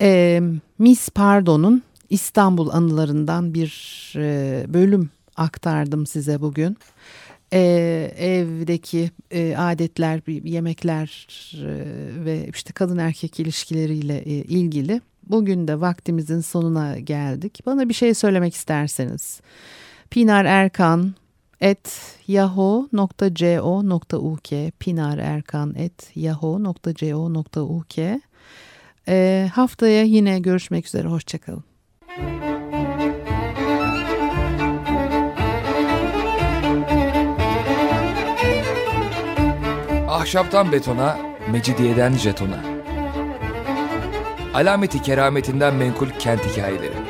e, 0.00 0.40
Miss 0.78 1.08
Pardon'un 1.08 1.82
İstanbul 2.10 2.68
anılarından 2.68 3.54
bir 3.54 3.72
e, 4.16 4.64
bölüm 4.68 5.10
aktardım 5.36 6.06
size 6.06 6.40
bugün. 6.40 6.76
E, 7.52 7.60
evdeki 8.18 9.10
e, 9.30 9.56
adetler, 9.56 10.20
yemekler 10.48 11.26
e, 11.54 12.24
ve 12.24 12.48
işte 12.54 12.72
kadın 12.72 12.98
erkek 12.98 13.40
ilişkileriyle 13.40 14.18
e, 14.18 14.30
ilgili. 14.30 15.00
Bugün 15.28 15.68
de 15.68 15.80
vaktimizin 15.80 16.40
sonuna 16.40 16.98
geldik. 16.98 17.60
Bana 17.66 17.88
bir 17.88 17.94
şey 17.94 18.14
söylemek 18.14 18.54
isterseniz. 18.54 19.40
Pinar 20.10 20.44
Erkan 20.44 21.14
et 21.60 22.16
yahoo.co.uk 22.26 22.88
pinarerkan 24.78 25.74
et 25.76 26.10
yahoo.co.uk 26.14 27.98
e, 29.08 29.48
Haftaya 29.54 30.02
yine 30.02 30.38
görüşmek 30.38 30.86
üzere. 30.86 31.08
Hoşçakalın. 31.08 31.64
Ahşaptan 40.08 40.72
betona, 40.72 41.18
mecidiyeden 41.52 42.12
jetona. 42.12 42.60
Alameti 44.54 45.02
kerametinden 45.02 45.74
menkul 45.74 46.08
kent 46.18 46.40
hikayeleri. 46.40 47.09